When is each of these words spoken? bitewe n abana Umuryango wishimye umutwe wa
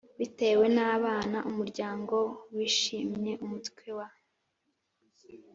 bitewe 0.19 0.65
n 0.75 0.79
abana 0.95 1.37
Umuryango 1.49 2.15
wishimye 2.53 3.31
umutwe 3.45 3.85
wa 3.97 4.07